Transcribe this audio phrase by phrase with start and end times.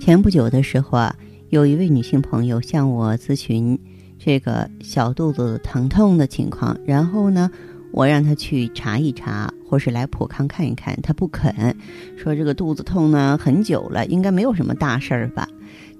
[0.00, 1.14] 前不久的时候啊，
[1.50, 3.78] 有一位女性朋友向我咨询
[4.18, 7.50] 这个小肚子疼痛的情况，然后呢，
[7.92, 11.74] 我让她去查一查，或是来普康看一看，她不肯，
[12.16, 15.46] 说这个肚子痛呢很久了，应该没有什么大事儿吧。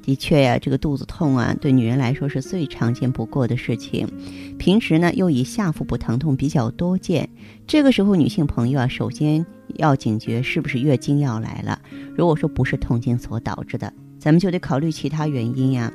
[0.03, 4.09] 的确呀，这个肚子痛啊，对女人来说是最常见不过的事情。
[4.59, 7.29] 平时呢，又以下腹部疼痛比较多见。
[7.67, 9.45] 这个时候，女性朋友啊，首先
[9.77, 11.81] 要警觉是不是月经要来了。
[12.17, 15.93] 如果说不是痛经所导致的，咱们就得考虑其他原因呀。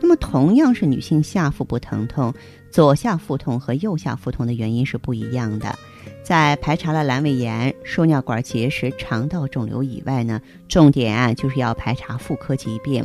[0.00, 2.34] 那么，同样是女性下腹部疼痛，
[2.70, 5.78] 左下腹痛和右下腹痛的原因是不一样的。
[6.22, 13.04] 在排查了阑尾炎、输尿管结石、肠道肿瘤以外呢，重点啊就是要排查妇科疾病，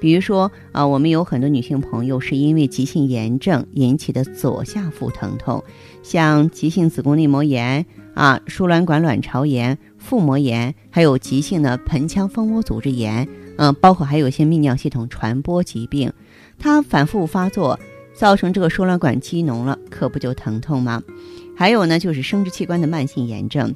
[0.00, 5.64] 比如说啊，我们有很多女性朋友是因为急性炎症引起的左下腹疼痛，
[6.02, 16.12] 像急性子宫内膜炎啊、输卵管卵巢炎、腹膜炎，还有急性的盆腔蜂窝组织炎，嗯，包括还有一些泌尿系统传播疾病，
[16.58, 17.80] 它反复发作，
[18.12, 21.02] 造成这个输卵管积脓了，可不就疼痛吗？
[21.62, 23.72] 还有呢，就是生殖器官的慢性炎症，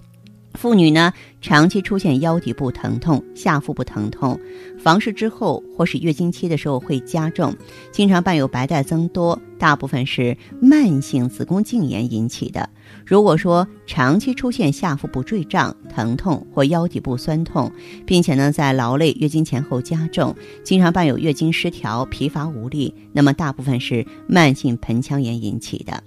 [0.55, 4.41] 妇女呢长期出现腰底部疼痛、下腹部疼痛，
[4.77, 7.55] 房事之后或是月经期的时候会加重，
[7.93, 12.69] 经常伴有白带增多，大部分是慢性子宫颈炎引起的。
[13.05, 17.71] 如果说长期出现下腹部坠胀、疼痛或腰底部酸痛，
[18.05, 26.03] 并且呢在劳累、月经前后加重，经常伴有月经失调、疲乏无力，那么大部分是慢性盆腔炎引起的。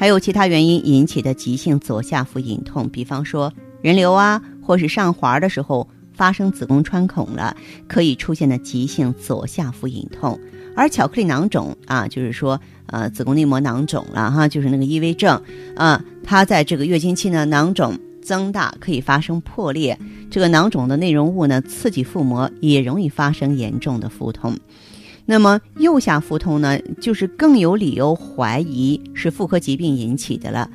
[0.00, 3.52] 还有其他原因引起的急性左下腹隐痛，比方说
[3.82, 7.54] 人流啊，或是上环的时候发生子宫穿孔了，
[7.86, 10.40] 可以出现的急性左下腹隐痛。
[10.74, 15.38] 而巧克力囊肿啊，就是说呃子宫内膜囊肿了哈，就是那个异位症
[15.76, 19.98] 啊，它在这个月经期呢囊肿增大，可以发生破裂，
[20.30, 24.56] 这个囊肿的内容物呢刺激腹膜，也容易发生严重的腹痛。
[25.30, 30.68] 那么右下腹痛呢，就是更有理由怀疑是妇科疾病引起的了。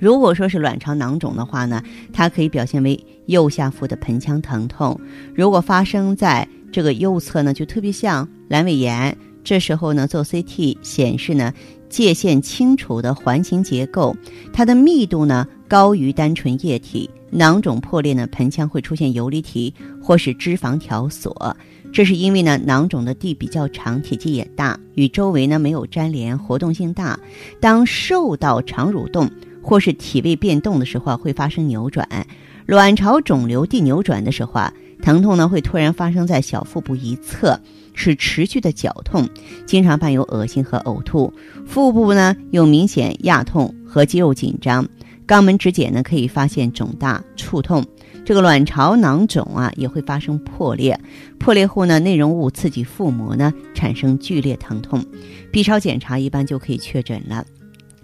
[0.00, 4.98] 如果说是卵巢囊肿的话呢，它可以表现为右下腹的盆腔疼痛。
[5.34, 9.14] 如果发生在这个右侧呢，就特别像阑尾炎。
[9.44, 11.52] 这时候呢，做 CT 显示呢，
[11.90, 14.16] 界限清楚的环形结构，
[14.54, 17.08] 它的密度呢高于单纯液体。
[17.30, 21.56] 囊肿破裂呢，盆腔会出现游离体或是脂肪条索。
[21.92, 27.18] 这是因为呢，囊肿的地比较长，体积也大，与周围呢没有粘连，活动性大。
[27.60, 29.28] 当受到肠蠕动
[29.62, 32.08] 或是体位变动的时候，会发生扭转。
[32.66, 34.72] 卵巢肿瘤地扭转的时候啊，
[35.02, 37.60] 疼痛呢会突然发生在小腹部一侧，
[37.94, 39.28] 是持续的绞痛，
[39.66, 41.32] 经常伴有恶心和呕吐。
[41.66, 44.86] 腹部呢有明显压痛和肌肉紧张，
[45.26, 47.84] 肛门指检呢可以发现肿大、触痛。
[48.24, 50.98] 这个卵巢囊肿啊也会发生破裂，
[51.38, 55.04] 破裂后呢内容物刺激腹膜呢产生剧烈疼痛
[55.52, 57.44] ，B 超检查一般就可以确诊了。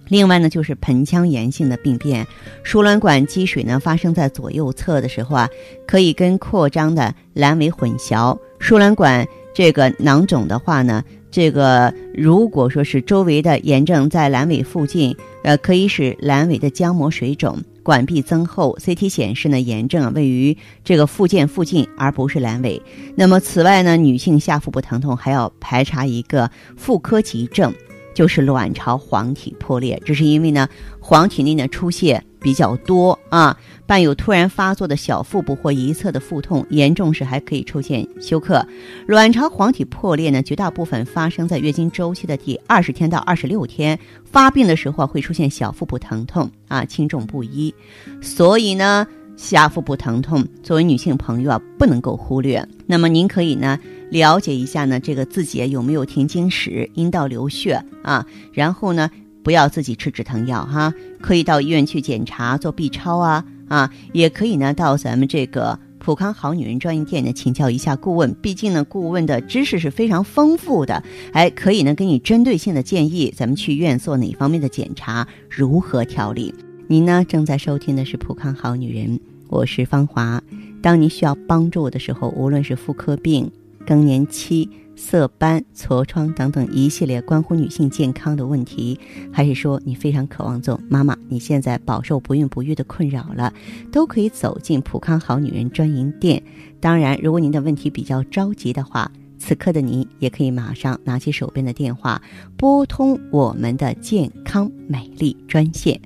[0.09, 2.27] 另外呢就是盆腔炎性的病变，
[2.63, 5.49] 输卵管积水呢发生在左右侧的时候啊，
[5.87, 8.37] 可以跟扩张的阑尾混淆。
[8.59, 17.59] 输卵管这个囊肿的话呢，这个如果说是周围的炎症在阑尾附近，呃，可以使阑尾的浆膜水肿。
[17.83, 22.81] 管壁增厚，CT 显示呢，炎症位于这个附件附近，而不是阑尾。
[23.17, 27.73] 那么，此外呢，女性下腹部疼痛还要排查一个妇科急症，
[28.15, 30.01] 就是卵巢黄体破裂。
[30.05, 30.69] 这是因为呢，
[31.01, 33.57] 黄体内的出血比较多啊，
[33.87, 38.67] 伴有突然发作的小腹部或一侧的腹痛，严重时还可以出现休克。
[39.07, 43.99] 卵巢黄体破裂呢，绝大部分发生在月经周期的第二十天到二十六天。
[44.25, 47.75] 发病的时候会出现小腹部疼痛啊，轻重不一，
[48.23, 49.05] 所以呢，
[49.37, 52.65] 下腹部疼痛作为女性朋友啊，不能够忽略。
[52.87, 53.77] 那么您可以呢
[54.11, 59.11] 了解一下呢，这个自己有没有停经史、阴道流血啊，然后呢
[59.43, 65.79] 不要自己吃止疼药哈，可以到医院去检查做 B 超啊啊，也可以呢到咱们这个。
[66.03, 76.55] 普康好女人专营店呢，请教一下顾问，毕竟呢，顾问的知识是非常丰富的，还可以呢给你针对性的建议，咱们去医院做哪方面的检查，如何调理。
[76.87, 80.43] 您呢正在收听的是普康好女人，我是芳华。
[80.81, 83.53] 当你需要帮助的时候，无论是妇科病、
[83.91, 88.97] 更年期、色斑、痤疮等等一系列关乎女性健康的问题，
[89.33, 93.53] 还是说你非常渴望做妈妈，你现在饱受不孕不育的困扰了，
[93.91, 96.41] 都可以走进普康好女人专营店。
[96.79, 102.23] 当然，如果您的问题比较着急的话，此刻的您也可以马上拿起手边的电话，
[102.57, 106.01] 拨通我们的健康美丽专线，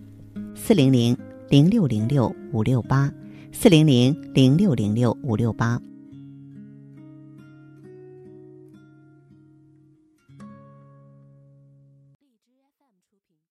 [0.55, 1.15] 四零零
[1.51, 3.13] 零六零六五六八，
[3.53, 5.79] 四零零零六零六五六八。